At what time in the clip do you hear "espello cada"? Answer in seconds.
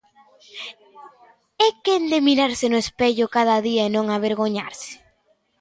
2.83-3.57